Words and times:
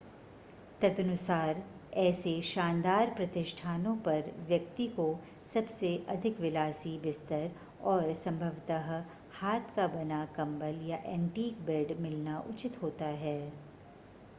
तदनुसार 0.81 1.61
ऐसे 1.99 2.31
शानदार 2.43 3.09
प्रतिष्ठानों 3.15 3.95
पर 3.97 4.31
व्यक्ति 4.47 4.87
को 4.95 5.05
सबसे 5.53 5.95
अधिक 6.09 6.39
विलासी 6.39 6.97
बिस्तर 7.03 7.51
और 7.85 8.13
संभवतः 8.23 8.91
हाथ 9.41 9.75
का 9.75 9.87
बना 9.95 10.25
कंबल 10.37 10.81
या 10.87 10.97
ऐंटीक 11.13 11.65
बेड 11.65 11.99
मिलना 12.01 12.39
उचित 12.49 12.81
होता 12.83 13.15
है 13.23 13.39